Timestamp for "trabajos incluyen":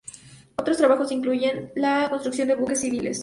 0.79-1.71